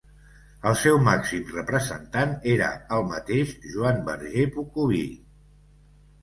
El 0.69 0.77
seu 0.83 0.95
màxim 1.07 1.43
representant 1.57 2.33
era 2.53 2.69
el 2.97 3.05
mateix 3.11 3.53
Joan 3.75 4.01
Verger 4.09 4.49
Pocoví. 4.57 5.05